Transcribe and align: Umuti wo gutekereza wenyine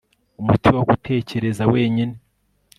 Umuti 0.41 0.67
wo 0.75 0.83
gutekereza 0.89 1.63
wenyine 1.73 2.15